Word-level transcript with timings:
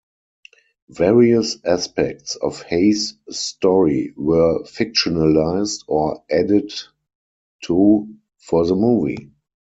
Various 0.89 1.59
aspects 1.63 2.35
of 2.35 2.63
Hayes' 2.63 3.19
story 3.29 4.15
were 4.17 4.63
fictionalized 4.63 5.83
or 5.87 6.23
added 6.27 6.73
to 7.65 8.07
for 8.39 8.65
the 8.65 8.73
movie. 8.73 9.29